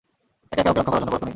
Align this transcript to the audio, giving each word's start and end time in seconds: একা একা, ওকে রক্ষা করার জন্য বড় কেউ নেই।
একা 0.53 0.61
একা, 0.61 0.69
ওকে 0.71 0.79
রক্ষা 0.81 0.91
করার 0.93 1.01
জন্য 1.01 1.11
বড় 1.13 1.17
কেউ 1.19 1.25
নেই। 1.25 1.29